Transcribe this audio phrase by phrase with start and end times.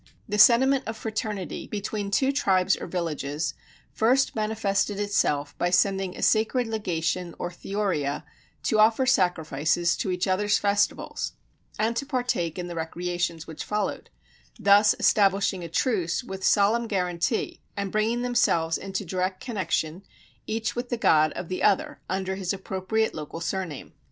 [0.27, 3.53] The sentiment of fraternity, between two tribes or villages,
[3.91, 8.25] first manifested itself by sending a sacred legation or Theoria
[8.63, 11.33] to offer sacrifices to each other's festivals
[11.77, 14.09] and to partake in the recreations which followed;
[14.59, 20.01] thus establishing a truce with solemn guarantee, and bringing themselves into direct connexion
[20.47, 23.93] each with the god of the other under his appropriate local surname.